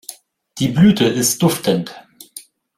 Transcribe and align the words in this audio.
Die 0.57 0.69
Blüte 0.69 1.05
ist 1.05 1.43
duftend. 1.43 1.93